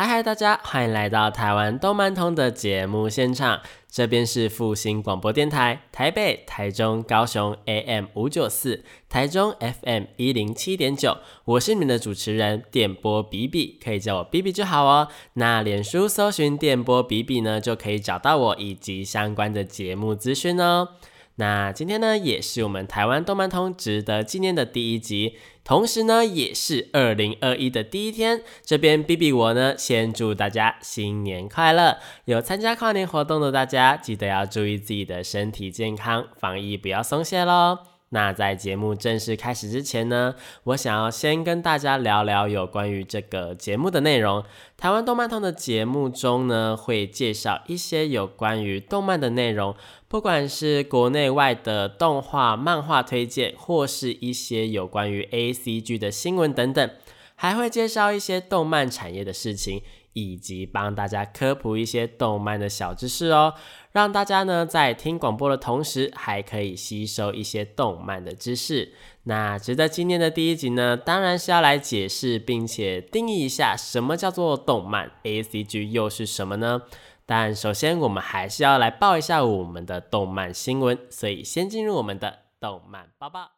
[0.00, 3.60] 嗨嗨，大家欢迎来到台湾动漫通的节目现场，
[3.90, 15.08] 这边是复兴广播电台台北、台中、高雄 AM 五九四，台中 FM 一零七点九，我是你们的主持人电波比比，可以叫我比比就好哦。
[15.32, 20.90] 那脸书搜寻电波比比呢，就可以找到我以及相关的节目资讯哦。
[21.38, 28.42] 那今天呢，也是我们台湾动漫通值得纪念的第一集，同时呢，也是二零二一的第一天。
[28.64, 31.98] 这边 B B 我呢，先祝大家新年快乐！
[32.24, 37.97] 有参加跨年活动的大家，记得要注意自己的身体健康，防疫不要松懈喽。
[38.10, 44.42] 那在节目正式开始之前呢，我想要先跟大家聊聊有关于这个节目的内容。
[44.76, 49.74] 台湾动漫通的节目中呢，会介绍一些有关于动漫的内容，
[50.08, 56.90] 不管是国内外的动画、漫画推荐，或是一些有关于 A C G 的新闻等等，
[57.34, 59.82] 还会介绍一些动漫产业的事情。
[60.14, 63.54] 以及帮大家科普一些动漫的小知识哦，
[63.98, 68.92] 让大家呢在听广播的同时，还可以吸收一些动漫的知识。
[69.24, 76.82] 那值得纪念的第一集呢，当然是要来解释并且定义一下什么叫做动漫，A C G 又是什么呢？
[77.26, 83.57] 但首先我们还是要来报一下我们的动漫新闻，所以先进入我们的动漫报报。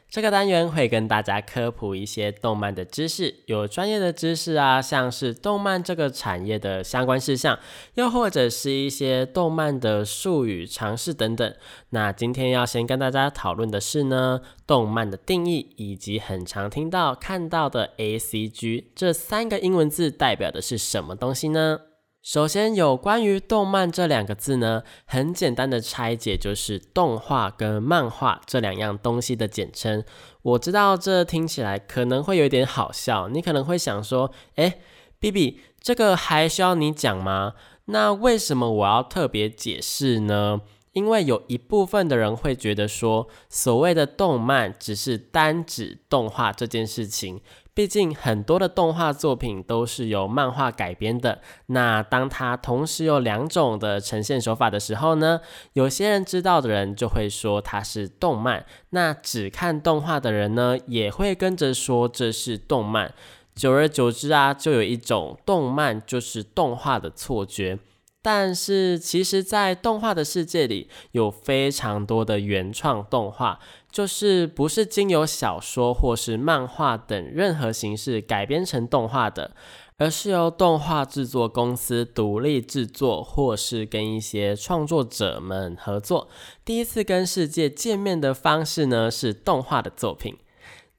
[0.11, 7.57] 这个单元会跟大家科普一些动漫的知识，有专业的知识啊，像是动漫这个产业的相关事项，
[7.93, 11.55] 又或者是一些动漫的术语、常识等等。
[11.91, 21.79] 那今天要先跟大家讨论的是呢，动漫的定义，以及很常听到看到的 A C G 这三个英文字代表的是什么东西呢？
[22.21, 30.03] 首先，有关于动漫这两个字呢，很简单的拆解就是动画跟漫画这两样东西的简称。
[30.43, 34.77] 我知道这听起来可能会有点好笑，你可能会想说，哎
[35.19, 37.53] ，B B，这个还需要你讲吗？
[37.85, 40.61] 那为什么我要特别解释呢？
[40.93, 47.41] 因为有一部分的人会觉得说，所谓的动漫只是单指动画这件事情。
[47.81, 55.41] 毕竟很多的动画作品都是由漫画改编的，那当它同时有两种的呈现手法的时候呢，
[55.73, 63.15] 有些人知道的人就会说它是动漫，那只看动画的人呢，也会跟着说这是动漫，
[63.55, 67.79] 久而久之啊，就有一种动漫就是动画的错觉。
[68.21, 73.59] 但是其实，在动画的世界里，有非常多的原创动画。
[73.91, 79.51] 就是不是经由小说或是漫画等任何形式改编成动画的，
[79.97, 86.29] 而是由动画制作公司独立制作，或是跟一些创作者们合作。
[86.63, 90.37] 第一次跟世界见面的方式呢，是动画的作品。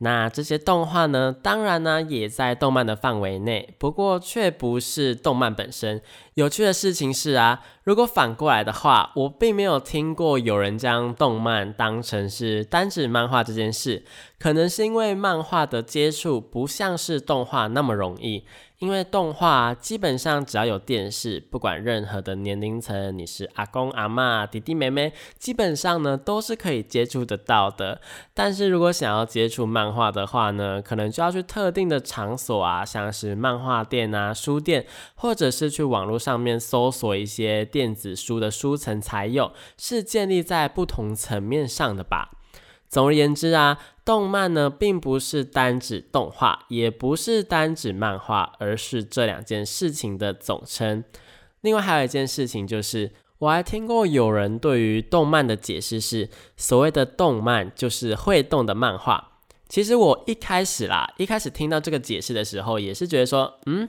[0.03, 6.03] 那这些动画呢，当然呢也在动漫的范围内，不过却不是动漫本身。
[6.35, 14.05] 有趣的事情是啊，如果反过来的话，我并没有听过有人将动漫当成是单指漫画这件事，
[14.41, 18.45] 可能是因为漫画的接触不像是动画那么容易。
[18.83, 28.01] 因为动画基本上只要有电视，不管任何的年龄层，你是阿公阿妈、弟弟妹妹，基本上呢都是可以接触得到的。
[28.35, 34.85] 但是如果想要接触漫画的话呢，可能就要去特定的场所啊，像是漫画店啊、书店，
[35.15, 42.33] 或者是去网络上面搜索一些电子书的书层才有，是建立在不同层面上的吧。
[42.93, 51.03] 总而言之啊，动漫呢并不是单指动画，也不是单指漫画，而是这两件事情的总称。
[51.63, 56.29] 另外还有一件事情就是，我还听过有人对于动漫的解释是，
[56.59, 59.39] 所谓的动漫就是会动的漫画。
[59.71, 63.89] 其实我一开始啦，一开始听到这个解释的时候，也是觉得说，嗯，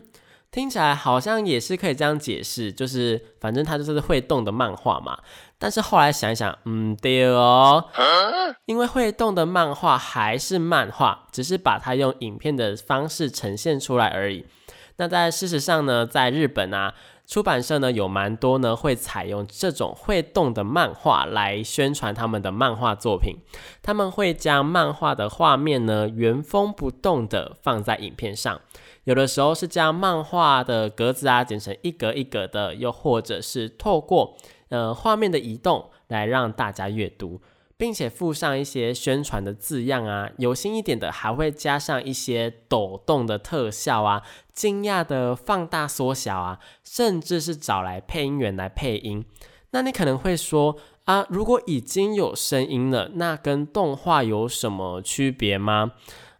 [0.54, 5.18] 听起来好像也是可以这样解释，就是反正它就是会动的漫画嘛。
[5.58, 7.84] 但是后来想一想，嗯，对哦，
[8.68, 14.46] 因为会动的漫画还是漫画，只是把它用影片的方式呈现出来而已。
[14.98, 16.94] 那在事实上呢，在日本啊。
[17.26, 23.38] 出版社呢有蛮多呢，会采用这种会动的漫画来宣传他们的漫画作品。
[23.82, 28.60] 他们会将漫画的画面呢原封不动的放在影片上，
[29.06, 34.38] 有的时候是将漫画的格子啊剪成一格一格的，又或者是透过
[34.70, 37.42] 呃画面的移动来让大家阅读。
[37.76, 44.22] 并且附上一些宣传的字样啊，有心一点的还会加上一些抖动的特效啊，
[44.54, 49.26] 惊讶的放大缩小啊，甚至是找来配音员来配音。
[49.72, 55.94] 那你可能会说啊，如果已经有声音了，那跟动画有什么区别吗？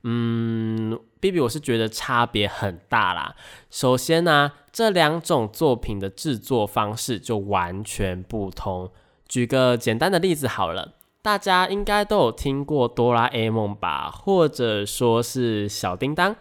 [0.04, 3.34] 嗯，B B 我是觉得差别很大啦。
[3.70, 8.92] 首先呢，这两种作品的制作方式就完全不同。
[9.26, 10.96] 举个简单的例子好了。
[11.22, 16.36] 大家应该都有听过哆啦 A 梦吧，或者说是小叮当。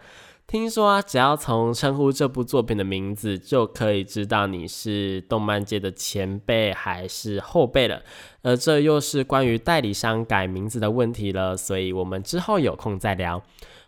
[0.45, 8.01] 听说啊，只要从称呼这部作品的名字，就可以知道你是动漫界的前辈还是后辈了。
[8.41, 13.41] 而这又是关于代理商改名字的问题了，所以我们之后有空再聊。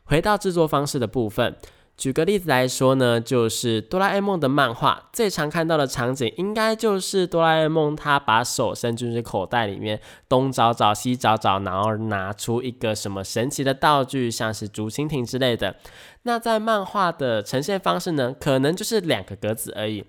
[0.06, 1.56] 回到制作方式的部分。
[1.98, 15.78] 举个例子来说呢，就是哆啦 A 梦的漫画最常看到的场景，应该就是哆啦 A 梦他把手伸进去口袋里面，东找找西找找，然后拿出一个什么神奇的道具，像是竹蜻蜓之类的。
[16.24, 20.04] 那在漫画的呈现方式呢，可能就是两个格子而已。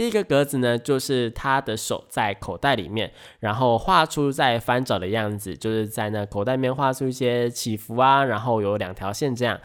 [0.00, 9.60] 第一个格子呢，就是他的手在口袋里面，然后画出在翻找的样子，就是在那口袋里面画出一些起伏啊，然后有两条线这样。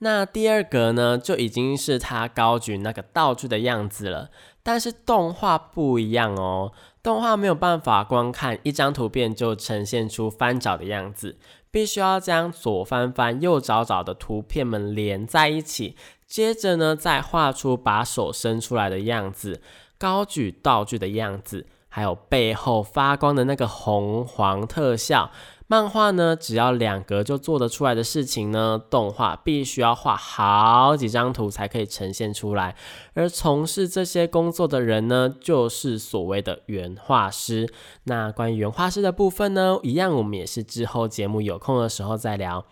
[0.00, 4.28] 那第二格呢，就已经是他高举那个道具的样子了。
[4.62, 6.72] 但是动画不一样哦，
[7.02, 11.38] 动画没有办法光看一张图片就呈现出翻找的样子，
[11.70, 15.96] 必须要将左翻翻、右找找的图片们连在一起，
[16.30, 19.60] 接着呢，再画出把手伸出来的样子、
[19.98, 25.32] 高举道具的样子，还有背后发光的那个红黄特效。
[25.66, 32.76] 漫画呢，只要两格就做得出来的事情呢，动画必须要画好几张图才可以呈现出来。
[33.14, 37.72] 而从事这些工作的人呢，就是所谓的原画师。
[38.04, 42.64] 那关于原画师的部分呢，一样我们也是之后节目有空的时候再聊。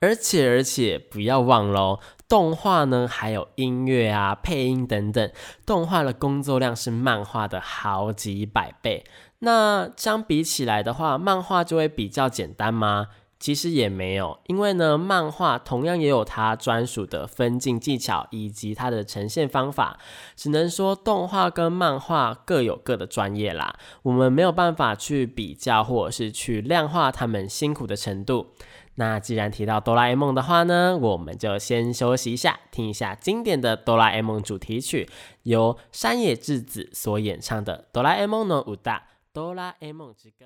[0.00, 5.30] 而且而且不要忘喽，动画呢还有音乐啊、配音等等，
[5.66, 9.04] 动画的工作量是漫画的好几百倍。
[9.40, 13.08] 那相比起来的话，漫画就会比较简单吗？
[13.38, 19.98] 其实也没有，因为呢，漫画同样也有它专属的分镜技巧以及它的呈现方法。
[20.36, 28.52] 只能说动画跟漫画各有各的专业啦，我们没有办法去比较或者是去量化他们辛苦的程度。
[29.00, 35.08] 那既然提到哆啦 A 梦的话呢，我们就先休息一下，听一下经典的哆啦 A 梦主题曲，
[35.44, 38.92] 由山野智子所演唱的《哆啦 A 梦的舞蹈》。
[39.32, 40.44] 哆啦 A 梦之歌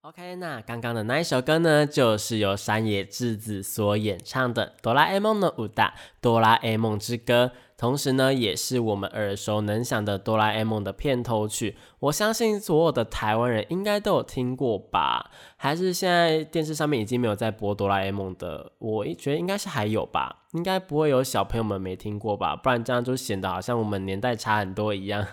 [0.00, 5.84] ，OK，那刚刚的那一首歌呢，就是由山野智子所演唱的《哆啦 A 梦的舞蹈》，
[6.22, 7.52] 哆啦 A 梦之歌。
[7.78, 11.76] 同时呢，也是我们耳熟能详的哆啦 A 梦的片头曲。
[11.98, 15.30] 我相信所有的台湾人应该都有听过吧？
[15.56, 18.72] 还是现在电视上面已经没有在播哆啦 A 梦的？
[18.78, 22.56] 我觉得应该是还有吧，应该不会有小朋友们没听过吧？
[22.56, 25.26] 不然这样就显得好像我们年代差很多一样。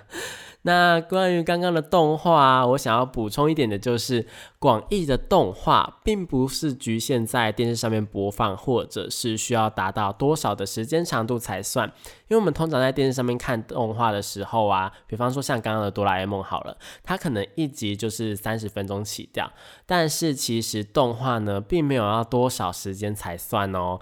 [0.65, 4.25] 那关于刚刚的动画啊，我想要补充一点的就是，
[4.60, 11.88] 广义的动画并不是局限在电视上面播放，或者是需要达到多少的时间长度才算。
[12.29, 19.51] 因为我们通常在电视上面看动画的时候啊，比方说像刚刚的哆啦 A 梦好了，它可能一集就是三十分钟起掉，
[19.86, 24.00] 但是其实动画呢，并没有要多少时间才算哦。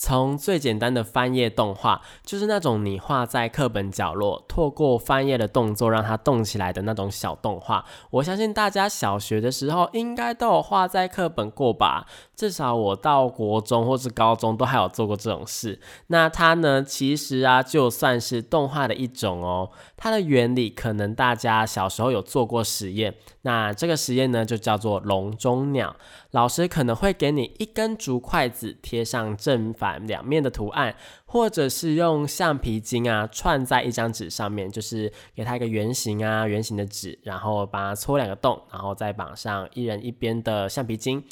[0.00, 7.84] 从最简单的翻页动画，就是那种你画在课本角落，透过翻页的动作让它动起来的那种小动画。
[8.08, 12.06] 我相信大家小学的时候应该都有画在课本过吧。
[12.34, 15.78] 至少我到国中或是高中都还有做过这种事。
[16.06, 19.70] 那它呢，其实啊，就算是动画的一种哦。
[19.98, 23.14] 它的原理可能大家小时候有做过实验。
[23.42, 25.94] 那这个实验呢，就叫做笼中鸟。
[26.30, 30.94] 老师可能会给你一根竹筷子，贴上正反两面的图案，
[31.24, 41.24] 或者是用橡皮筋啊串在一张纸上面，就是给它一个圆形啊圆形的纸，然后把它戳两个洞，然后再绑上一人一边的橡皮筋。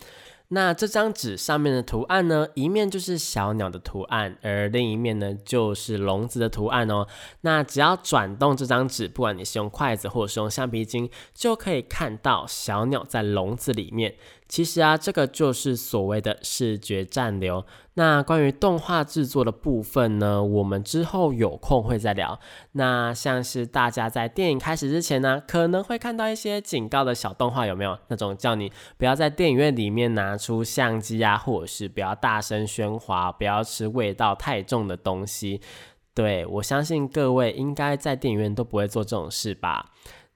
[0.50, 7.06] 那这张纸上面的图案呢，一面就是小鸟的图案，而另一面呢就是笼子的图案哦。
[7.42, 14.14] 那只要转动这张纸，不管你是用筷子或者是用橡皮筋，就可以看到小鸟在笼子里面。
[14.48, 17.64] 其实啊，这个就是所谓的视觉暂留。
[17.94, 22.40] 那关于动画制作的部分呢，我们之后有空会再聊。
[22.72, 27.98] 那像是大家在电影开始之前呢，可能会看到一些警告的小动画，有没有？
[28.08, 35.60] 那种叫你不要在电影院里面拿出相机啊，或者是不要大声喧哗，不要吃味道太重的东西。
[36.14, 39.90] 对我相信各位应该在电影院都不会做这种事吧。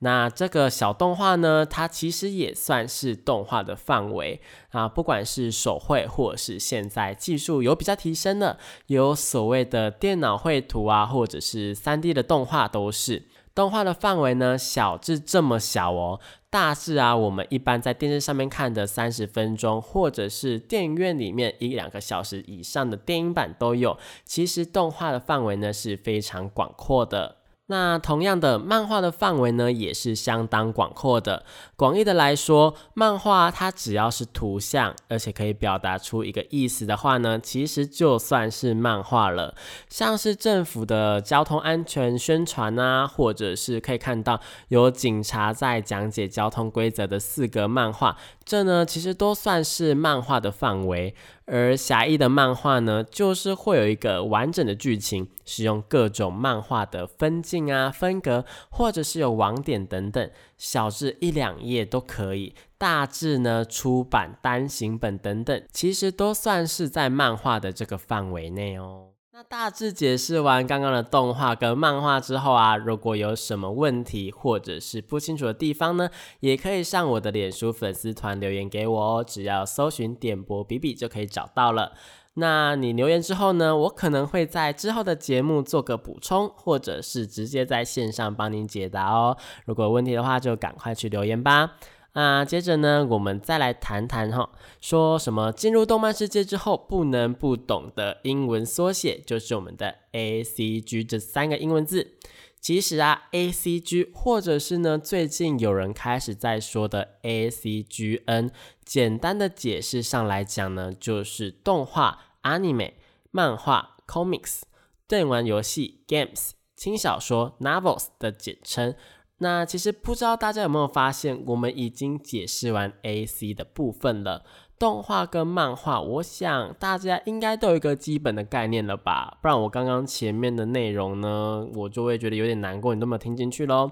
[0.04, 4.40] 那这个小动画呢，它其实也算是动画的范围
[4.70, 13.28] 啊，不管是手绘或者是现在技术有比较提升的，有所谓的电脑绘图啊，或者是三 D 的动画都是。
[13.54, 16.18] 动画的范围呢，小至这么小哦，
[16.50, 23.96] 大致啊，我们一般在电视上面看的三十分钟，或者是电影院里面一两个小时以上的电影版都有。
[24.24, 27.41] 其实动画的范围呢是非常广阔的。
[27.66, 31.44] 那同样的，漫画的范围呢，也是相当广阔的。
[31.76, 39.54] 广义的来说，漫画它只要是图像，而且可以表达出一个意思的话呢，其实就算是漫画了。
[39.88, 51.14] 像是政府的交通安全宣传啊，或者是可以看到有警察在讲解交通规则的四格漫画，这呢其实都算是漫画的范围。
[51.54, 69.11] 而狭义的漫画呢，就是会有一个完整的剧情，使用各种漫画的分镜啊、分格，或者是有网点等等，小至一两页都可以，大致呢出版单行本等等，其实都算是在漫画的这个范围内哦。
[69.34, 76.10] 那大致解释完刚刚的动画跟漫画之后啊，如果有什么问题或者是不清楚的地方呢，
[76.40, 81.92] 也可以上我的脸书粉丝团留言给我哦，只要搜寻点播比比就可以找到了。
[82.34, 89.38] 那你留言之后呢，我可能会在之后的节目做个补充，或者是直接在线上帮您解答哦。
[89.64, 91.76] 如果有问题的话，就赶快去留言吧。
[92.12, 94.50] 啊，接着呢，我们再来谈谈哈，
[94.82, 102.18] 说什么进入动漫世界之后不能不懂的英文缩写，就是我们的 A C G 这三个英文字。
[102.60, 108.50] 其实啊，A C G 或者是呢，最近有人开始在说的 A C G N，
[108.84, 112.92] 简单的解释上来讲呢，就是动画 Anime、
[113.30, 114.60] 漫画 Comics、
[115.08, 118.94] 电玩游戏 Games、轻小说 Novels 的简称。
[119.42, 124.44] 那其实不知道大家有没有发现，我们已经解释完 A C 的部分了。
[124.78, 129.38] 动画跟漫画，我想大家应该都有一个基本的概念了吧？
[129.42, 133.90] 不然我刚刚前面的内容呢，我就会觉得有点难过，你都没有听进去喽。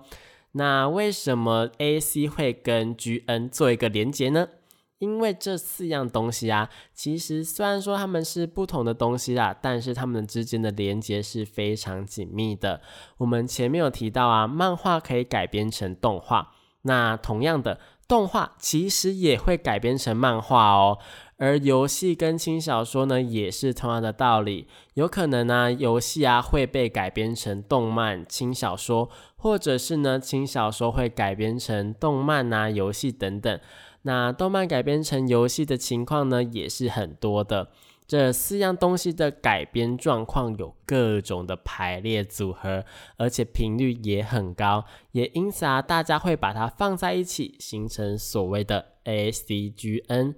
[0.52, 4.48] 那为什么 A C 会跟 G N 做一个连接呢？
[5.00, 12.82] 因为这四样东西啊，其实虽然说它们是不同的东西啦，但是它们之间的连接是非常紧密的。
[13.16, 16.52] 我们前面有提到啊，漫画可以改编成动画，
[16.82, 20.98] 那同样的，动画其实也会改编成漫画哦。
[21.38, 33.58] 而游戏跟轻小说呢，也是同样的道理，有可能呢，游戏啊会被改编成动漫、轻小说，或者是呢，轻小说会改编成动漫啊、游戏等等。
[34.02, 37.70] 那动漫改编成游戏的情况呢，也是很多的。
[38.06, 42.84] 这四样东西的改编状况有各种的排列组合，
[43.16, 50.34] 而且频率也很高，也因此啊，大家会把它放在一起，形成所谓的 A C G N。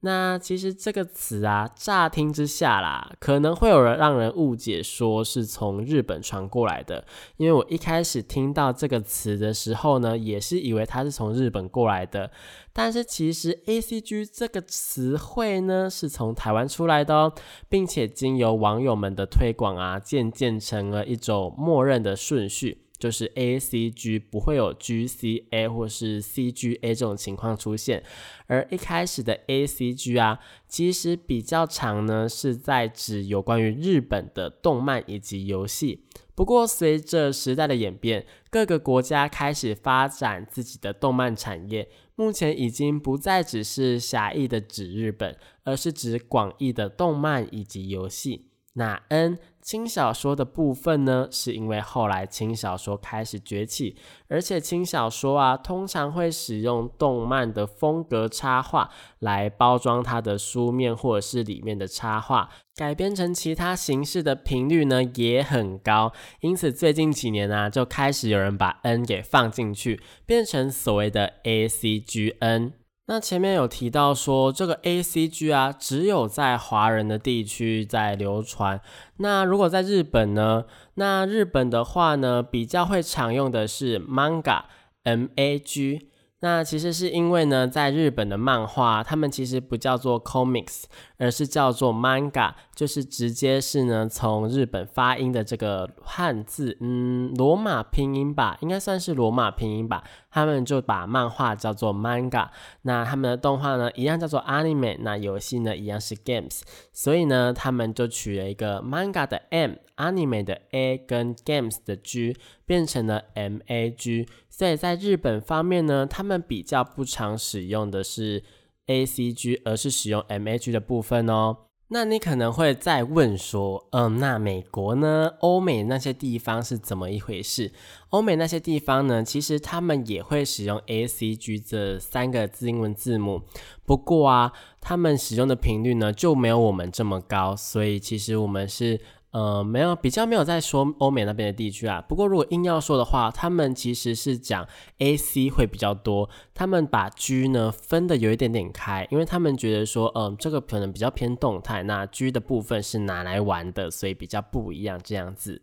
[0.00, 7.04] 那其实这个词啊，乍听之下啦，可能会有人让人误解说是从日本传过来的。
[7.36, 12.30] 因为我一开始听到这个词的时候呢，也是以为它是从日本过来的。
[12.72, 17.32] 但是其实 A C G 这个词汇呢，是从台湾出来的哦，
[17.68, 22.84] 并且经由网友们的推广啊，渐渐成了一种默认的顺序。
[22.98, 28.02] 就是 A C G 不会有 G C A 或是 C G A 这种情况出现，
[28.46, 36.04] 而一开始的 A C G 啊，其实比较长呢，是在指有关于日本的动漫以及游戏。
[36.34, 48.46] 不过随着时代的演变，各个国家开始发展自己的动漫产业，目前已经不再只是狭义的指日本，而是指广义的动漫以及游戏。
[48.74, 49.38] 那 N
[49.68, 66.14] 轻小说的部分呢，是因为后来轻小说开始崛起，而且轻小说啊，通常会使用动漫的风格插画来包装它的书面或者是里面的插画，改编成其他形式的频率呢也很高。
[66.40, 72.72] 因此最近几年啊，就开始有人把 N 给放进去，变成所谓的 A C G N。
[73.10, 78.78] 那前面有提到说，这个 A C G 啊，只有在华人的地区在流传。
[79.16, 80.66] 那如果在日本呢？
[80.96, 84.64] 那日本的话呢，比较会常用的是 Manga
[85.04, 86.10] M A G。
[86.40, 90.84] 那其实是因为呢，在日本的漫画，他们其实不叫做 comics，
[91.16, 100.04] 而是叫做 manga，就是直接是呢从日本发音的这个汉字，嗯，罗马拼音吧，应该算是罗马拼音吧。
[100.30, 102.50] 他们就把漫画叫做 manga，
[102.82, 106.60] 那他们的动画呢一样叫做 anime，那游戏呢一样是 games，
[106.92, 114.28] 所以呢他们就取了一个 manga 的 m，anime 的 a 跟 games 的 g，变成了 m a g。
[114.58, 118.42] 所以在日本方面呢，他们比较不常使用的是
[118.86, 121.58] A C G，而是使用 M H 的部分哦。
[121.90, 125.30] 那你可能会再问说，嗯，那美国呢？
[125.42, 127.70] 欧美那些地方是怎么一回事？
[128.08, 133.42] 欧美那些地方呢，其实他们也会使用 A C G 这三个字英文字母，
[133.86, 138.98] 不过啊，他们使用的频率呢就没有我们这么高，所以其实我们是。
[139.30, 142.00] 呃，没有比较没有在说欧美那边的地区啊。
[142.08, 144.66] 不过如果硬要说的话，他们其实是讲
[144.98, 146.30] A C 会比较多。
[146.54, 155.60] 他们把 G 呢分的有一点点开，因为他们觉得说，嗯，这个可能比较偏动态，那 G 的部分是拿来玩的，所以比较不一样这样子。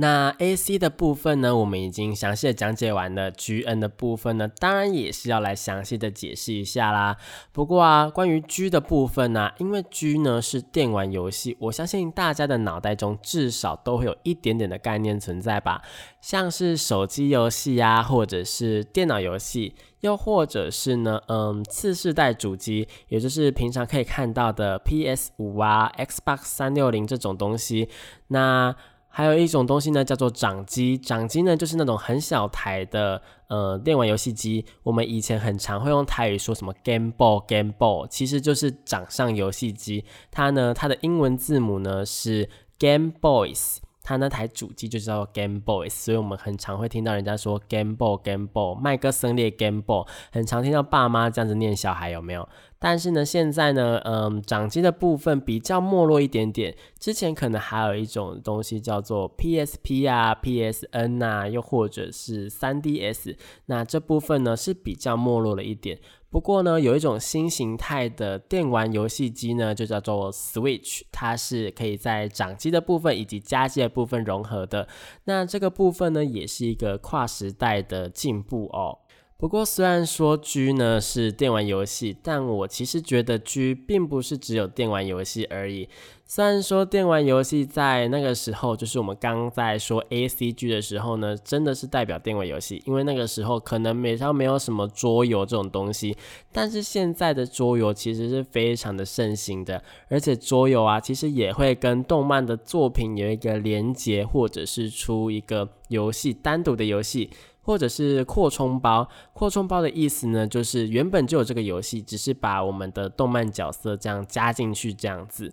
[0.00, 3.32] 那 A C 的部分呢，我们已经详细的讲解完了。
[3.32, 7.16] G N 的部分呢，当然也是要来详细的解释一下啦。
[7.50, 15.82] 不过啊，关于 G 的部分呢，因为 G 呢是电玩游戏，我相信大家的脑袋中至少都会有一点点的概念存在吧。
[16.20, 27.88] 像是手机游戏啊，或者是电脑游戏，又或者是呢，嗯，次世代主机，也就是平常可以看到的 P S 五啊、Xbox 三六零这种东西，
[28.28, 28.76] 那。
[29.18, 30.96] 还有一种东西呢，叫做掌机。
[30.96, 34.64] 掌机呢，就是那种很小台的呃电玩游戏机。
[34.84, 40.04] 我们以前很常会用台语说什么 Game Boy，Game Boy，其实就是掌上游戏机。
[40.30, 42.48] 它呢，它的英文字母呢是
[42.78, 43.78] Game Boys。
[44.04, 52.48] 它那台主机就叫 Game Boys 所以我们很常会听到人家说 Game Boy，Game Boy，麦克森列 Game Boy，很常听到爸妈这样子念小孩，有没有？
[52.80, 56.76] 但是呢，现在呢，嗯，掌机的部分比较没落一点点。
[56.98, 65.98] 之前可能还有一种东西叫做 PSP 啊、PSN 啊，又或者是 3DS，那这部分呢是比较没落了一点。
[66.30, 74.86] 不过呢，有一种新形态的电玩游戏机呢，就叫做 Switch，它是可以在掌机的部分以及家机的部分融合的。
[75.24, 78.98] 那这个部分呢，也是一个跨时代的进步哦。
[79.40, 85.88] 不过，虽然说 G 呢是电玩游戏，但我其实觉得 G 并不是只有电玩游戏而已。
[86.26, 96.16] 虽然说电玩游戏在那个时候，就是我们刚在说 A C G 的时候呢，真的是代表电玩游戏，因为那个时候可能美上没有什么桌游这种东西。
[96.50, 107.30] 但是现在的桌游其实是非常的盛行的，而且桌游啊，其实也会跟动漫的作品有一个连接，或者是出一个游戏单独的游戏。
[107.68, 115.52] 或者是扩充包，扩充包的意思呢，就是原本就有这个游戏，只是把我们的动漫角色这样加进去这样子。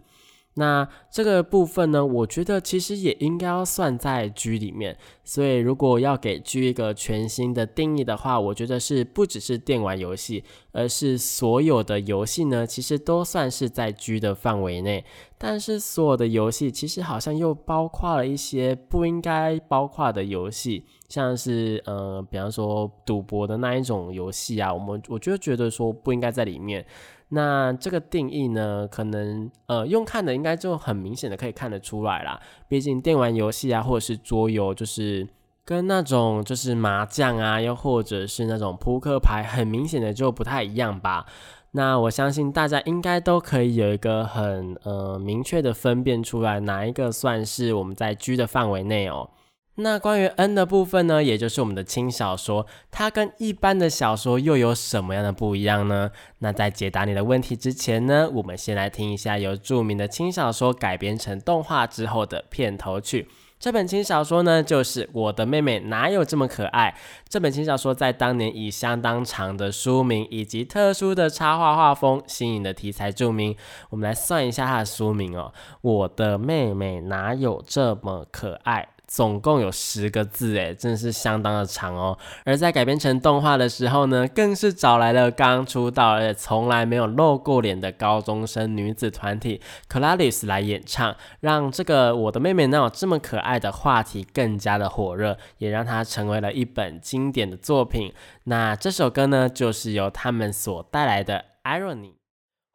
[0.53, 4.97] 那这个部分呢，我觉得其实也应该要算在 G 里面。
[5.25, 15.03] 所以如果要给 G 一个全新的定义的话，我觉得是不只是电玩游戏，而是所有的游戏呢，其实都算是在 G 的范围内。
[15.37, 26.85] 但是所有的游戏其实好像又包括了一些不应该包括的游戏，像是呃，比方说赌博的那一种游戏啊，我们我就觉得说不应该在里面。
[27.29, 32.37] 那这个定义呢，可能呃用看的应该就很明显的可以看得出来啦。
[32.67, 35.25] 毕竟电玩游戏啊，或者是桌游，就是
[35.63, 41.25] 跟那种就是麻将啊，又或者是那种扑克牌，很明显的就不太一样吧。
[41.71, 49.29] 那我相信大家应该都可以有一个很呃明确的分辨出来，哪一个算是我们在居的范围内哦。
[49.77, 56.11] 那关于 N 的部分呢，也就是我们的轻小说，它跟一般的小说又有什么样的不一样呢？
[56.39, 63.27] 那在解答你的问题之前呢，我们先来听一下由著名的轻小说改编成动画之后的片头曲。
[63.57, 66.95] 这本轻小说呢，就是《我的妹妹哪有这么可爱》。
[67.27, 73.55] 这本轻小说在当年以相当长的书名以及特殊的插画画风、新颖的题材著名。
[73.89, 78.89] 我们来算一下它的书名哦，《我的妹妹哪有这么可爱》。
[79.07, 82.17] 总共有十个字，哎，真的是相当的长哦。
[82.43, 98.13] 而在改编成动画的时候呢，更是找来了刚出道而且从来没有露过脸的高中生女子团体 Claris 来演唱，让这个我的妹妹那有这么可爱的话题更加的火热，也让它成为了一本经典的作品。
[98.45, 102.13] 那这首歌呢，就是由他们所带来的 Irony。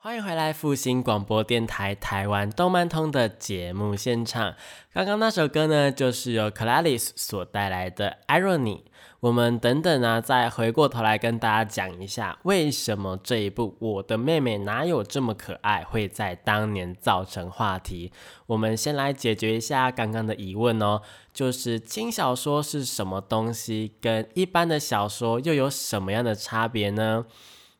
[0.02, 4.54] 欢迎回来，复兴广播电台台湾动漫通的节目现场。
[4.94, 8.80] 刚刚那首歌呢，就是由 Clarice 所带来的 Irony。
[9.20, 18.10] 我们等等呢，再回过头来跟大家讲一下，为什么这一部《我的妹妹哪有这么可爱》会在当年造成话题。
[18.46, 21.02] 我们先来解决一下刚刚的疑问哦，
[21.34, 27.26] 就是轻小说是什么东西，跟一般的小说又有什么样的差别呢？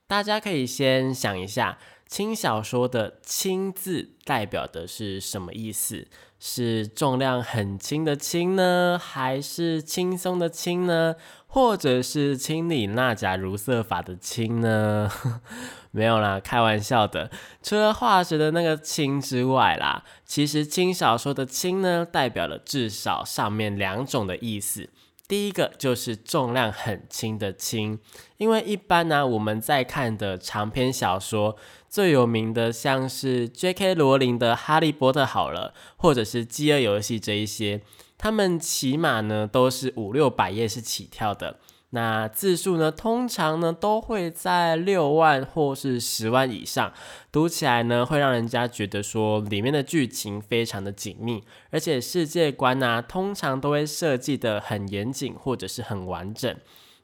[0.06, 1.78] 大家可以先想一下。
[2.10, 6.08] 轻小说的“轻”字代表的是什么意思？
[6.40, 11.14] 是重量很轻的轻呢，还是轻松的轻呢？
[11.46, 15.08] 或者是清理那假如色法的轻呢？
[15.92, 17.30] 没有啦，开玩笑的。
[17.62, 24.88] 除了化学的那个轻之外啦，其实轻小说的轻呢，代表了至少上面两种的意思。
[25.30, 28.00] 第一个就是重量很轻的轻，
[28.36, 31.56] 因为一般呢，我们在看的长篇小说。
[31.88, 33.94] 最有名的像是 J.K.
[33.94, 37.80] 罗琳的《哈利波特》好了，或者是《饥饿游戏》这一些，
[38.18, 41.58] 他们起码呢都是五六百页是起跳的。
[41.92, 46.92] 那字数呢，通常呢都会在六万或是十万以上，
[47.32, 56.56] 读起来呢会让人家觉得说里面的剧情非常的紧密，而且世界观呢通常都会设计的很严谨或者是很完整。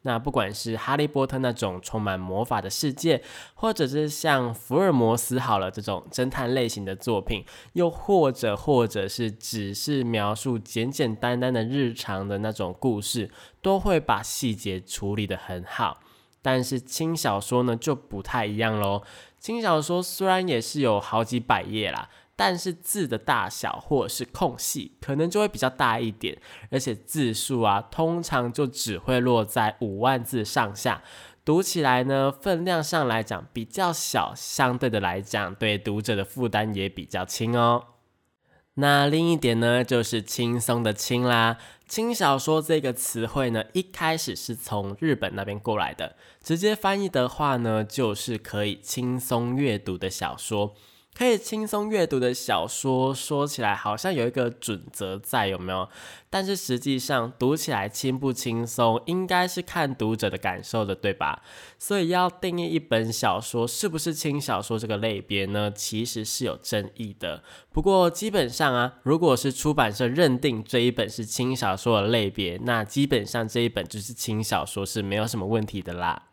[0.07, 3.21] 那不管是哈利波特那种充满魔法的世界，
[3.55, 13.29] 或者是像福尔摩斯好了这种侦探类型的作品，又或者或者是只是描述简简单单的日常的那种故事，
[13.61, 15.99] 都会把细节处理得很好。
[16.41, 19.03] 但是轻小说呢就不太一样喽。
[19.41, 22.09] 轻小说虽然也是有好几百页啦。
[22.37, 26.37] 但是字的大小或者是空隙可能就会比较大一点，
[26.71, 31.03] 而且字数啊，通常就只会落在五万字上下，
[31.47, 37.85] 读起来呢，分量上来讲比较小，相对的来讲，对读者的负担也比较轻哦。
[38.75, 41.57] 那另一点呢，就是轻松的轻啦，
[41.89, 50.75] 轻小说这个词汇呢，一开始是从日本那边过来的，直接翻译的话呢，就是可以轻松阅读的小说。
[51.17, 55.89] 可以轻松阅读的小说，说起来好像有一个准则在，有没有？
[56.29, 61.43] 但是实际上读起来轻不轻松，应该是看读者的感受的，对吧？
[61.79, 67.43] 所以要定义一本小说是不是轻小说这个类别呢，其实是有争议的。
[67.73, 76.25] 不过基本上啊，如果是出版社认定这一本是轻小说的类别，那基本上这一本就是轻小说，是没有什么问题的啦。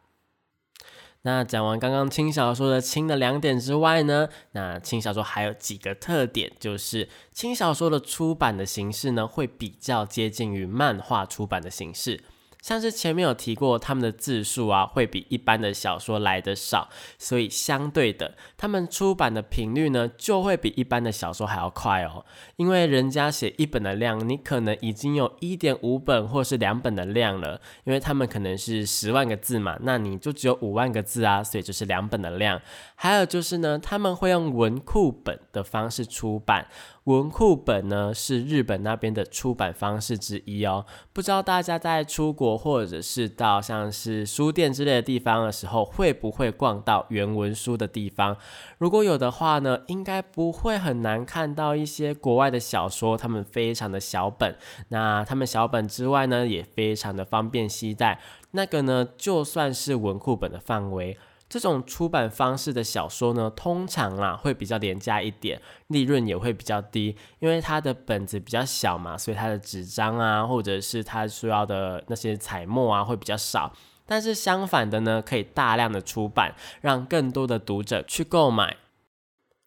[1.26, 12.22] 那讲完刚刚轻小说的轻的两点之外呢，那轻小说还有几个特点，就是轻小说的出版的形式呢，会比较接近于漫画出版的形式。
[12.64, 16.88] 像是前面有提过，他们的字数啊会比一般的小说来的少，
[17.20, 22.24] 所以相对的，他们出版的频率呢就会比一般的小说还要快哦。
[22.56, 32.62] 因为人家写一本的量，你可能已经有一点五本或是两本的量了，因为他们可能是十万个字嘛，那你就只有五万个字啊，所以就是两本的量。
[33.04, 36.68] 还有就是呢，他们会用文库本的方式出版。
[37.04, 40.86] 文库本呢是日本那边的出版方式之一哦。
[41.12, 48.38] 不知道大家在出国或者是到像是书店之类的地方的时候，会不会逛到原文书的地方？
[48.78, 54.56] 如果有的话呢，应该不会很难看到一些国外的小说，他们非常的小本。
[54.88, 58.22] 那他们小本之外呢，也非常的方便携带。
[58.52, 61.18] 那个呢，就算是文库本的范围。
[61.54, 73.72] 这种出版方式的小说呢，通常啊会比较廉价一点，利润也会比较低，因为它的本子比较小嘛，所以它的纸张啊，或者是它需要的那些彩墨啊会比较少。
[74.08, 78.78] 但是相反的呢，可以大量的出版，让更多的读者去购买。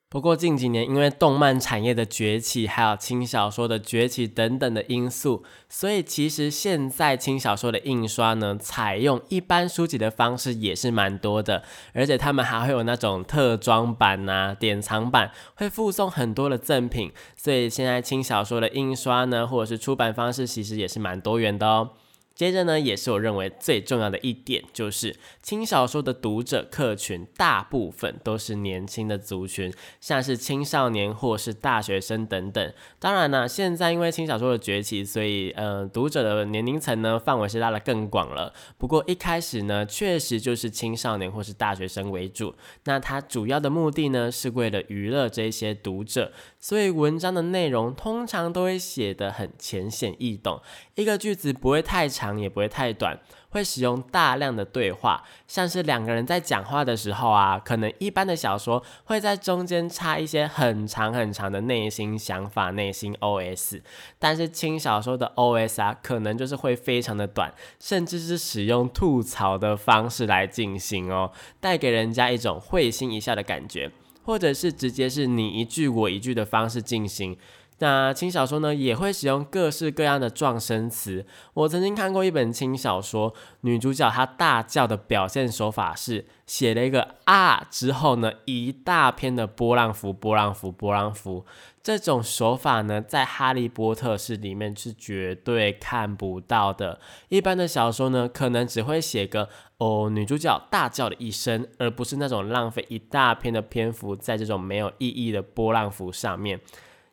[0.09, 17.13] 不过近几年，因为动漫产业的崛起，还有轻小说的崛起等等的因素，所以其实现在轻小说的印刷呢，采用一般书籍的方式也是蛮多的，而且他们还会有那种特装版呐、典藏版，会附送很多的赠品。
[17.37, 21.91] 所以现在轻小说的印刷呢，或者是出版方式，其实也是蛮多元的哦。
[22.37, 29.73] 接着呢，也是我认为最重要的一点，就是轻小说的读者客群大部分都是年轻的族群，
[30.03, 32.73] 像是青少年或是大学生等等。
[32.99, 38.53] 当然呢，现在因为轻小说的崛起，所以呃，读者的年龄层呢范围是拉得更广了。
[38.77, 42.55] 不过一开始呢，确实就是青少年或是大学生为主。
[42.85, 50.61] 那它主要的目的呢，是为了娱乐这些读者，所以文章的内容通常都会写得很浅显易懂，
[50.97, 52.26] 一个句子不会太长。
[52.27, 53.19] 长也不会太短，
[53.51, 63.81] 会使用大量的对话，像是两个人在讲话的时候啊，可能一般的小说会在中间插一些很长很长的内心想法、内心 OS，
[64.19, 73.91] 但是轻小说的 OS 啊，可能就是会非常的短，甚至是使用吐槽的方式来进行哦，带给人家一种会心一笑的感觉，
[74.25, 77.37] 或者是直接是你一句我一句的方式进行。
[77.79, 81.27] 那轻小说呢，也会使用各式各样的撞声词。
[81.53, 91.45] 我曾经看过一本轻小说，女主角她大叫的表现手法是写了一个啊之后呢，一大片的波浪符、波浪符、波浪符。
[91.83, 96.99] 这种手法呢，在《哈利波特》是里面是绝对看不到的。
[97.29, 106.59] 一般的小说呢，可能只会写个哦，女主角大叫了一声，而不是那种浪费一大片的篇幅在这种没有意义的波浪符上面。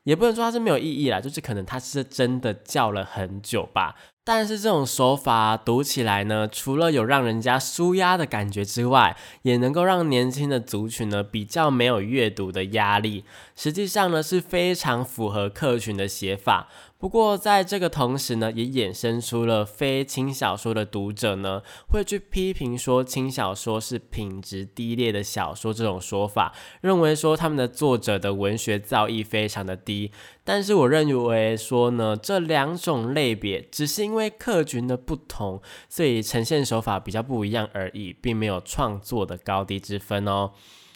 [0.03, 3.95] 也不能说它是没有意义啦，就是可能它是真的叫了很久吧。
[4.25, 13.25] 但是这种手法读起来呢，除了有让人家舒压的感觉之外，也能够让年轻的族群呢比较没有阅读的压力。
[13.53, 16.69] 实际上呢是非常符合客群的写法。
[17.03, 30.13] 不过在这个同时呢，也衍生出了非轻小说的读者呢会去批评说轻小说是品质低劣的小说这种说法，认为说他们的作者的文学造诣非常的低。
[30.45, 40.51] 但是我认为说呢，这两种类别只是因为客群的不同，所以呈现手法比较不一样而已，并没有创作的高低之分哦。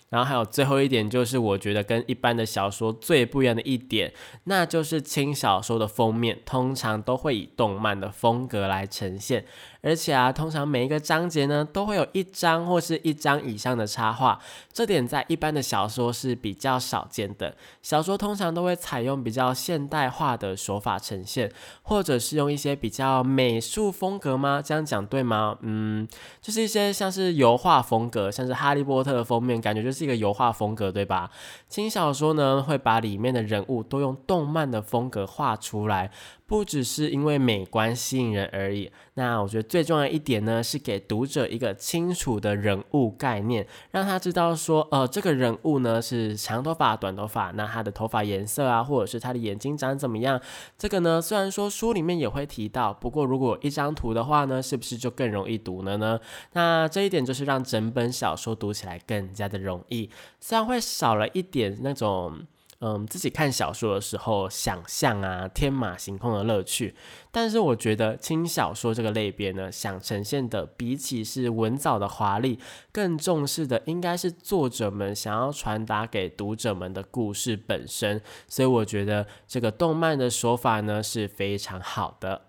[0.09, 4.13] 然后还有最后一点，就是我觉得跟一般的小说最不一样的一点，
[4.45, 9.45] 那就是轻小说的封面通常都会以动漫的风格来呈现。
[9.81, 14.37] 而且啊，通常每一个章节呢，都会有一张或是一张以上的插画，
[14.73, 17.55] 这点在一般的小说是比较少见的。
[17.81, 21.49] 小说通常都会采用比较现代化的手法呈现，
[21.83, 24.61] 或者是用一些比较美术风格吗？
[24.61, 25.57] 这样讲对吗？
[25.61, 26.05] 嗯，
[26.41, 31.31] 就是一些像是油画风格，像是《哈利波特》的封面，感觉就是是一个油画风格，对吧？
[31.67, 36.11] 轻小说呢，会把里面的人物都用动漫的风格画出来。
[36.47, 50.39] 不只是因为美观吸引人而已，那我觉得最重要一点呢，是给读者一个清楚的人物概念，让他知道说，呃，这个人物呢是长头发、短头发，那他的头发颜色啊，或者是他的眼睛长怎么样，
[50.77, 56.17] 这个呢虽然说书里面也会提到，不过如果一张图的话呢，是不是就更容易读了呢？
[56.53, 62.39] 那这一点就是让整本小说读起来更加的容易，虽然会少了一点那种。
[62.79, 66.95] 嗯，自己看小说的时候，想象啊，天马行空的乐趣。
[67.31, 72.59] 但是我觉得轻小说这个类别呢，想呈现的比起是文藻的华丽，
[72.91, 78.21] 更重视的应该是作者们想要传达给读者们的故事本身。
[78.47, 82.46] 所以我觉得这个动漫的手法呢是非常好的。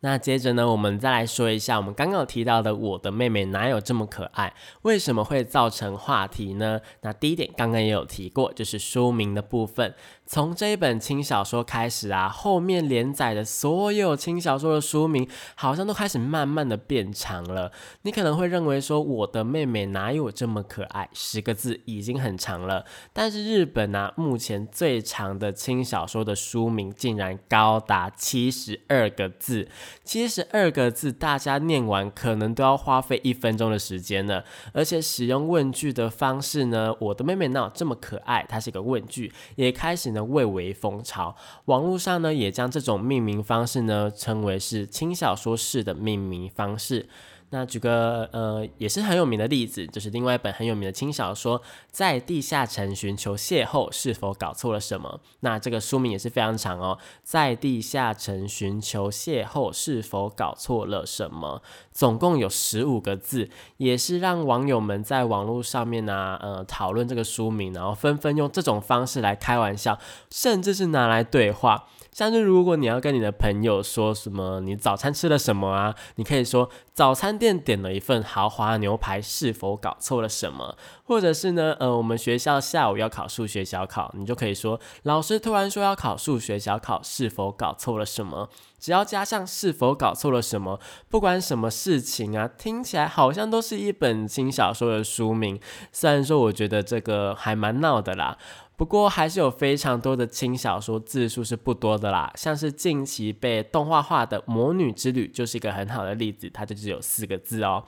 [0.00, 4.48] 那接着呢，我们再来说一下我们刚刚提到的《我的妹妹哪有这么可爱》，
[4.82, 6.80] 为什么会造成话题呢？
[7.00, 9.92] 那第一点刚刚也有提过，就是书名的部分。
[10.24, 17.72] 从这一本轻小说开始啊，后面连载的所有轻小说的书名好像都开始慢慢的变长了。
[18.02, 21.08] 你可能会认为说，我的妹妹哪有这么可爱？
[21.12, 22.84] 十个字已经很长了。
[23.12, 29.66] 但是日本啊，目前最长的轻小说的书名竟然高达七十二个字。
[30.04, 34.44] 七十二个字，大家念完可能都要花费一分钟的时间呢。
[34.72, 38.46] 而且使用问句的方式呢，我的妹妹闹这么可爱？
[38.48, 40.18] 它是一个问句，也开始呢。
[40.28, 47.08] 蔚为风潮，网络上呢也将这种命名方式呢称为是轻小说式的命名方式。
[47.50, 51.58] 那举个呃也是很有名的例子，就是另外一本很有名的轻小说
[51.90, 55.20] 《在地下城寻求邂逅》，是否搞错了什么？
[55.40, 61.62] 那这个书名也是非常长哦，《在地下城寻求邂逅》，是否搞错了什么？
[61.90, 69.98] 总共有十五个字，也是让网友们在网络上面呢呃讨论这个书名，然后纷纷用这种方式来开玩笑，
[70.30, 71.86] 甚至是拿来对话。
[72.18, 75.94] 像是如果你要跟你的朋友说什么，你早餐吃了什么啊？
[76.16, 80.76] 你可以说早餐店点了一份豪华牛排，是否搞错了什么？
[81.04, 88.48] 或者是呢，呃，我们学校下午要考数学小考，你就可以说老师突然说要考数学小考，是否搞错了什么？
[88.80, 95.60] 只要加上是否搞错了什么，不管什么事情啊，听起来好像都是一本轻小说的书名。
[95.92, 98.36] 虽然说我觉得这个还蛮闹的啦，
[98.78, 102.32] 不过还是有非常多的轻小说字数是不多的啦。
[102.36, 107.82] 像是近期被动画化的《魔女之旅》就是一个很好的例子，它就只有四个字哦。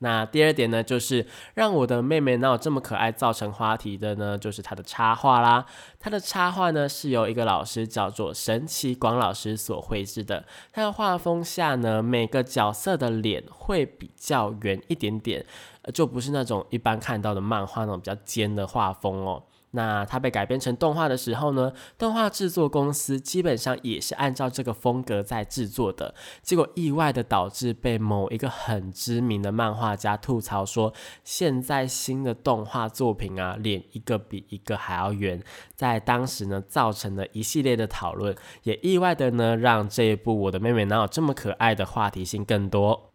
[0.00, 5.64] 那第二点呢，就是让我的妹妹闹这么可爱造成话题的呢，就是她的插画啦。
[5.98, 10.44] 她的插画呢是由一个老师叫做神奇广老师所绘制的。
[10.74, 15.46] 他的画风下呢，每个角色的脸会比较圆一点点，
[15.94, 19.42] 就不是那种一般看到的漫画那种比较尖的画风哦。
[19.74, 35.42] 那它被改编成动画的时候呢，动画制作公司基本上也是按照这个风格在制作的，结果意外的导致被某一个很知名的漫画家吐槽说，现在新的动画作品啊，脸一个比一个还要圆，
[35.74, 43.13] 在当时呢，造成了一系列的讨论，也意外的呢，让这一部《我的妹妹哪有这么可爱》的话题性更多。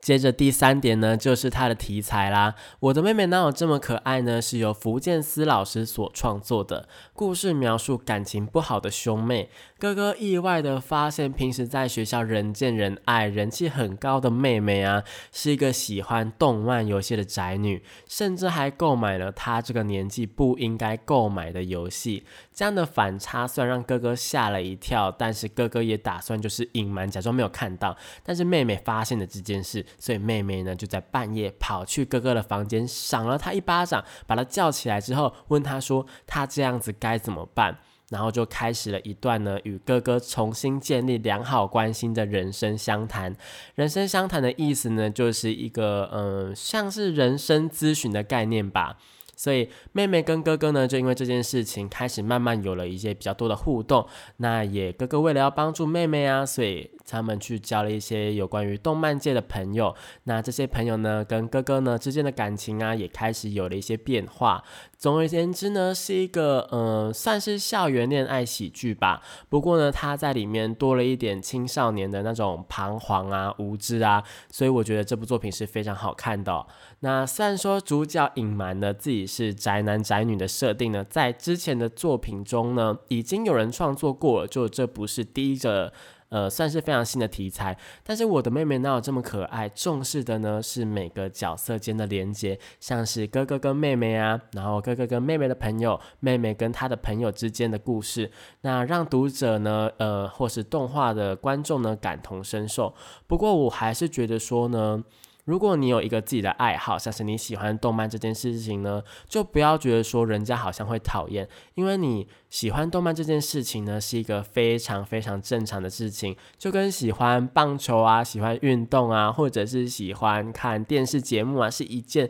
[0.00, 2.54] 接着第三点呢，就是它的题材啦。
[2.80, 4.40] 我的妹妹哪有这么可爱呢？
[4.40, 9.50] 是由福建斯老师所创作的故事，描述感情不好的兄妹。
[9.78, 22.24] 哥哥意外的发现，平时在学校人见人爱、人气很高的妹妹啊，是一个喜欢动漫游戏的宅女，甚至还购买了她这个年纪不应该购买的游戏。
[22.54, 27.96] 这样的反差虽然让哥哥吓了一跳，但是哥哥也打算就是隐瞒，假装没有看到。
[28.22, 29.84] 但是妹妹发现了这件事。
[29.98, 37.78] 所以妹妹呢，就在半夜跑去哥哥的房间，赏了他一巴掌，把他叫起来之后，问他说：“他这样子该怎么办？”
[38.10, 43.36] 然后就开始了一段呢，与哥哥重新建立良好关系的人生相谈。
[43.74, 48.96] 人生相谈的意思呢，就是一个嗯，像是人生咨询的概念吧。
[49.36, 54.04] 所以妹妹跟哥哥呢，就因为这件事情开始慢慢有了一些比较多的互动。
[54.38, 59.94] 那也哥哥为了要帮助妹妹啊，所以他们去交了一些有关于动漫界的朋友。
[60.24, 64.62] 那这些朋友呢，跟哥哥呢之间的感情啊，也开始有了一些变化。
[64.96, 69.22] 总而言之呢，是一个嗯，算是校园恋爱喜剧吧。
[69.48, 76.66] 不过呢，它在里面多了一点青少年的那种彷徨啊、无知啊，所以我觉得这部作品是非常好看的。
[77.00, 85.92] 那虽然说主角隐瞒了自己是宅男宅女的设定呢，在之前的作品中呢，已经有人创作过，就这不是第一个。
[86.28, 89.68] 呃，算是非常新的题材，但是我的妹妹哪有这么可爱？
[89.70, 102.94] 重视的呢是每个角色间的连接，像是哥哥跟妹妹啊，然后哥哥跟妹妹的朋友，妹妹跟他的朋友之间的故事，那让读者呢，呃，或是动画的观众呢感同身受。
[103.26, 105.02] 不过我还是觉得说呢。
[105.48, 122.28] 如果你有一个自己的爱好，像是你喜欢动漫这件事情呢，就不要觉得说人家好像会讨厌，因为你喜欢动漫这件事情呢，是一个非常非常正常的事情，就跟喜欢棒球啊、喜欢运动啊，或者是喜欢看电视节目啊，是一件。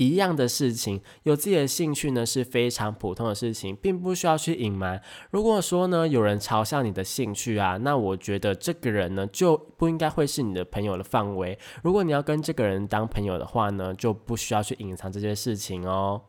[0.00, 4.98] 一样的事情，有自己的兴趣呢是非常普通的事情，并不需要去隐瞒。
[5.30, 11.58] 如果说呢有人嘲笑你的兴趣啊，那我觉得这个人呢就不应该会是你的朋友的范围。
[11.82, 16.22] 如果你要跟这个人当朋友的话呢，就不需要去隐藏这些事情哦。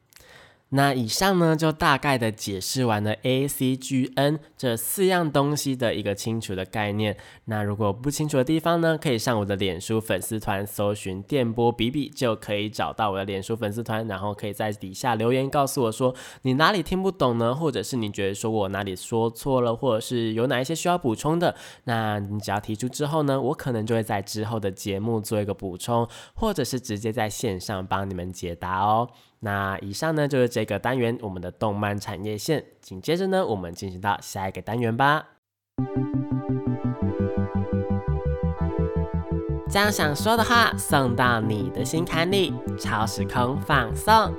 [0.73, 7.17] 那以上呢，就大概的解释完了 A C G N 这四样东西的一个清楚的概念。
[7.45, 21.53] 那如果不清楚的地方呢，可以上我的脸书粉丝团搜寻电波比比，就可以找到我的脸书粉丝团，然后可以在底下留言告诉我说你哪里听不懂呢，或者是你觉得说我哪里说错了，或者是有哪一些需要补充的，
[21.83, 29.09] 那你只要提出之后呢，我可能就会在之后的节目做一个补充，或者是直接在线上帮你们解答哦。
[29.43, 35.25] 那以上呢就是这个单元我们的动漫产业线，紧接着呢我们进行到下一个单元吧。
[39.67, 44.31] 将想说的话送到你的心坎里，超时空放送。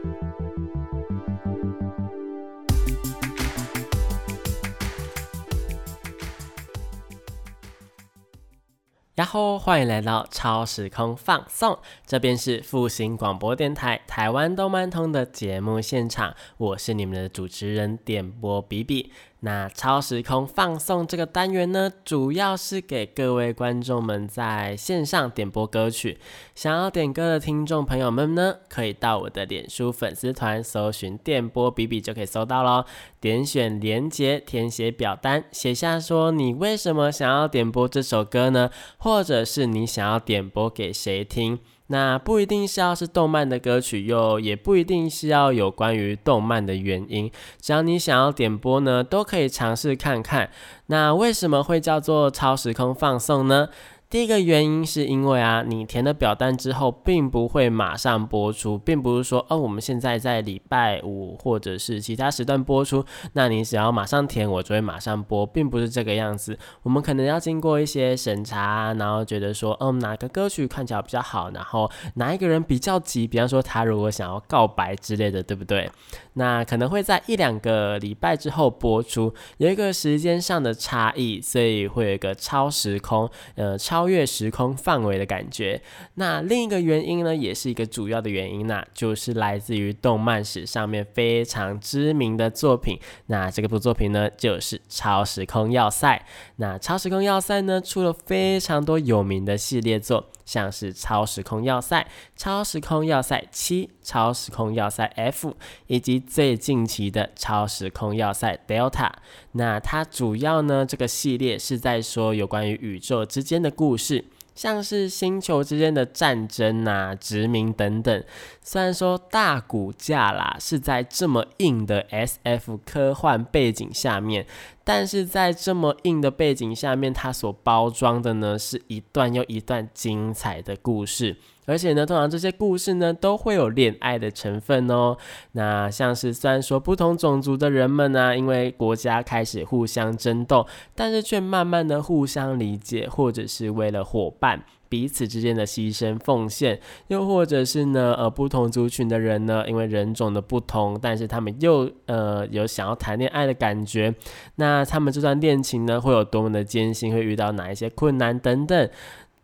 [9.14, 19.12] 然后欢迎来到超时空放送，这边是复兴广播电台台湾动漫通的节目现场，我是你们的主持人点播比比。
[19.44, 26.18] 那超时空放送这个单元呢，主要是给各位观众们在线上点播歌曲。
[26.54, 32.84] 想要点歌的听众朋友们呢，可以到我的脸书粉丝团搜寻电波比比就可以搜到喽。
[33.20, 38.70] 点选连接，填写表单，写下说你为什么想要点播这首歌呢？
[38.98, 41.58] 或者是你想要点播给谁听？
[41.92, 50.48] 那不一定是要是动漫的歌曲，哟也不一定是要有关于动漫的原因，只要你想要点播呢，都可以尝试看看。
[50.86, 53.68] 那为什么会叫做超时空放送呢？
[54.12, 63.02] 第一个原因是因为啊，你填了表单之后，并不会马上播出，并不是说哦，我们现在在礼拜五或者是其他时段播出，
[63.32, 66.58] 那你只要马上填，我就会马上播，并不是这个样子。
[66.82, 75.90] 我们可能要经过一些审查，然后觉得说，嗯，哪个歌曲看起来比较好，然后哪一个人比较急，比方说他如果想要告白之类的，对不对？
[76.34, 84.01] 那可能会在一两个礼拜之后播出，有一个时间上的差异，所以会有一个超时空，呃，超。
[84.02, 85.80] 超越时空范围的感觉。
[86.14, 92.98] 那另一个原因呢，也是一个主要的原因，那就是来自于动漫史上面非常知名的作品。
[93.26, 96.16] 那这个部作品呢，就是《超时空要塞》。
[96.56, 100.26] 那《超时空要塞》呢，出了非常多有名的系列作。
[100.44, 102.04] 像是超时空要塞、
[102.36, 109.08] 超时空要塞七、超时空要塞 F，以及最近期的超时空要塞 Delta。
[109.52, 114.24] 那它主要呢，这个系列是在说有关于宇宙之间的故故事。
[114.54, 118.24] 像是星球之间的战争啊、殖民等等，
[118.62, 124.46] 虽然说大骨架啦是在这么硬的 S.F 科幻背景下面，
[124.84, 131.36] 但是在这么硬的背景下面，它所包装的呢是一段又一段精彩的故事。
[131.64, 135.16] 而且呢，通常这些故事呢都会有恋爱的成分哦。
[135.52, 154.14] 那像是虽然说不同种族的人们呢，因为国家开始互相争斗，但是却慢慢的互相理解，或者是为了伙伴彼此之间的牺牲奉献，又或者是呢，呃，不同族群的人呢，因为人种的不同，但是他们又呃有想要谈恋爱的感觉。
[154.56, 158.90] 那他们这段恋情呢，会有多么的艰辛，会遇到哪一些困难等等。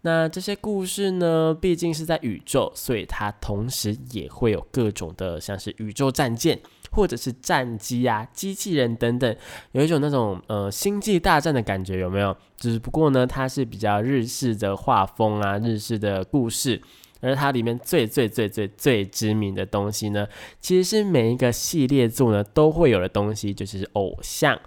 [0.02, 6.58] 那这些故事呢，毕竟是在宇宙，所以它同时也会有各种的，像是宇宙战舰，
[6.92, 9.36] 或者是战机啊、机器人等等，
[9.72, 12.34] 有一种那种呃星际大战的感觉，有没有？
[12.56, 16.80] 只不过呢，它是比较日式的画风啊，日式的故事，
[17.20, 20.28] 而它里面最最最最最知名的东西呢，
[20.60, 24.58] 其实是每一个系列作呢都会有的东西，就是偶像。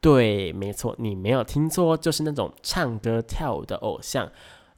[0.00, 4.30] 对，没错，你没有听错，就是那种唱歌跳舞的偶像。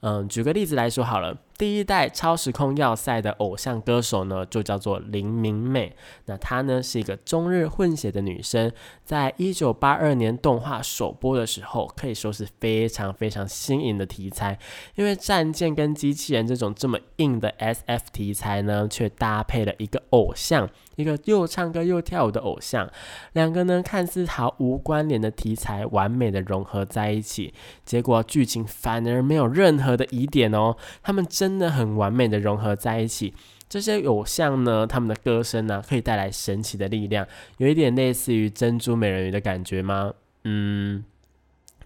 [0.03, 1.37] 嗯，举个例子来说好了。
[1.57, 5.95] 第一代超时空要塞的偶像歌手呢，就叫做林明美。
[6.27, 8.73] 那她呢是一个中日混血的女生，
[9.05, 14.59] 在一九八二年动画首播的时候，可以说是非常非常新颖的题材。
[14.97, 22.91] 因为战舰跟机器人这种这么硬的 SF 题材呢，却搭配了一个偶像，一个又唱歌又跳舞的偶像。
[23.35, 30.77] 两个呢看似毫无关联的题材，完美的融合在一起，结果剧情反而没有任何的疑点哦。
[31.03, 31.53] 他们真。
[31.53, 33.35] 的很完美的融合在一起，
[33.69, 37.25] 这些偶像呢，他们的歌声呢，可以带来神奇的力量，
[37.59, 40.15] 有一点类似于珍珠美人鱼的感觉吗？
[40.45, 41.05] 嗯。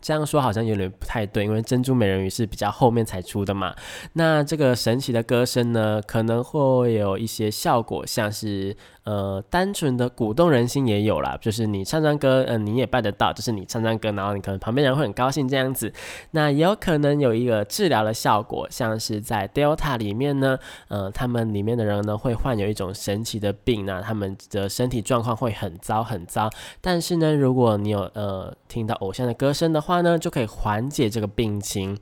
[0.00, 3.74] 这样说好像有点不太对，因为珍珠美人鱼是比较后面才出的嘛。
[4.12, 8.76] 那这个神奇的歌声呢，可能会有一些效果，像是
[9.06, 15.90] 呃单纯的鼓动人心也有啦，就是你唱唱歌，嗯，你也办得到，就是你唱唱歌，然后你可能旁边人会很高兴这样子。
[16.32, 26.50] 那也有可能有一个治疗的效果，像是在 Delta 里面呢，呃，他们里面的人呢会患有一种神奇的病，那他们的身体状况会很糟很糟。
[26.80, 31.98] 但是呢，如果你有呃听到偶像的歌声的话，呢就可以缓解这个病情，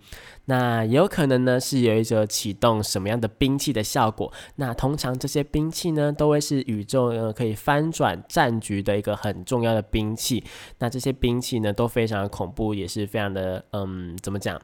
[0.46, 4.32] 那也有可能呢是有一种启动什么样的兵器的效果。
[4.56, 10.42] 那通常这些兵器呢都会是宇宙呃可以翻转战局的一个很重要的兵器。
[10.78, 14.60] 那这些兵器呢都非常的恐怖，也是非常的嗯怎么讲，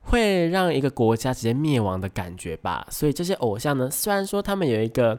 [0.00, 2.86] 会让一个国家直接灭亡的感觉吧。
[2.90, 5.18] 所以这些偶像呢，虽然说他们有一个。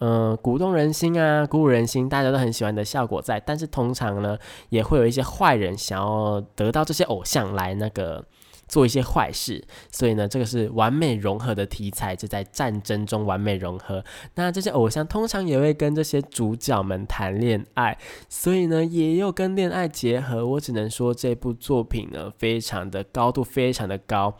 [0.00, 3.38] 嗯，鼓动人心啊，鼓舞人心，大家都很喜欢的效果在。
[3.38, 4.36] 但是通常呢，
[4.68, 8.22] 也会有一些坏人想要得到这些偶像来那个
[8.68, 9.64] 做一些坏事。
[9.90, 14.04] 所以呢，这个是完美融合的题材，就在战争中完美融合。
[14.34, 17.96] 那这些偶像通常也会跟这些主角们谈恋爱，
[18.28, 20.46] 所以呢，也有跟恋爱结合。
[20.46, 24.36] 我只能说这部作品呢，非常的高度，非常的高。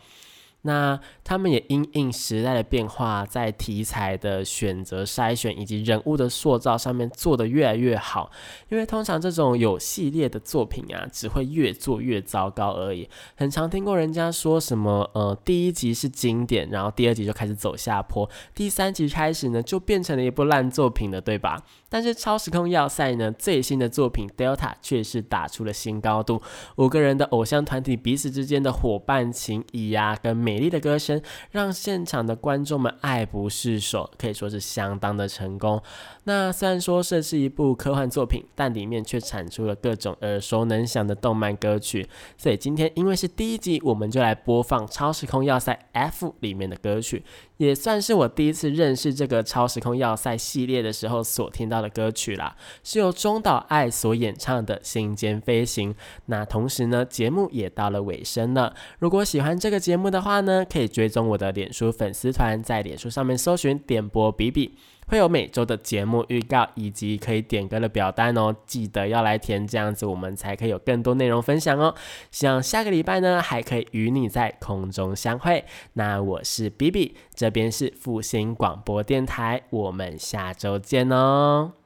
[0.65, 8.31] 那他们也因应时代的变化，在题材的选择、筛选以及人物的塑造上面做得越来越好。
[8.69, 13.07] 因为通常这种有系列的作品啊，只会越做越糟糕而已。
[13.35, 21.61] 很常听过人家说什么，呃，第一集是经典，然后第二集就开始走下坡，第三集开始呢就变成了一部烂作品了，对吧？
[21.87, 26.41] 但是超时空要塞呢最新的作品 Delta 却是打出了新高度，
[26.77, 30.54] 五个人的偶像团体彼此之间的伙伴情谊呀，跟美。
[30.55, 35.83] 美丽的歌声，让现场的观众们爱不释手，可以说是相当的成功。
[36.23, 42.07] 那虽然说这是一部科幻作品，但里面却产出了各种耳熟能详的动漫歌曲。
[42.37, 47.21] 所以今天因为是第一集，我们就来播放《超时空要塞 F》里面的歌曲，
[47.57, 55.93] 也算是我第一次认识这个《超时空要塞》系列的时候所听到的歌曲啦，是由中岛爱所演唱的《心间飞行》。
[56.25, 58.73] 那同时呢，节目也到了尾声了。
[58.99, 64.75] 如果喜欢这个节目的话呢，可以追踪我的脸书粉丝团，在脸书上面搜寻点播比比。
[65.07, 71.93] 会有每周的节目预告以及可以点歌的表单哦，记得要来填，这样子我们才可以有更多内容分享哦。
[72.31, 75.63] 希望下个礼拜呢，还可以与你在空中相会。
[75.93, 81.84] 那我是 B B，这边是复兴广播电台，我们下周见哦。